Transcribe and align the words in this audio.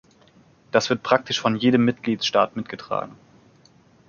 Das 0.71 0.89
wird 0.89 1.03
praktisch 1.03 1.39
von 1.39 1.55
jedem 1.55 1.85
Mitgliedstaat 1.85 2.55
mitgetragen. 2.55 3.15